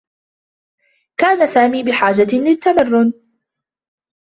[1.17, 3.13] كان سامي بحاجة للتّمرّن.